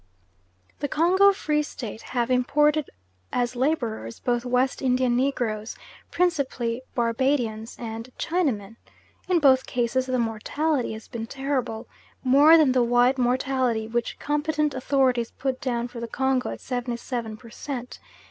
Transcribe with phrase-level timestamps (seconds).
[0.79, 2.89] The Congo Free State have imported
[3.31, 5.75] as labourers both West Indian negroes
[6.09, 8.77] principally Barbadians and Chinamen.
[9.29, 11.87] In both cases the mortality has been terrible
[12.23, 17.37] more than the white mortality, which competent authorities put down for the Congo at 77
[17.37, 17.99] per cent.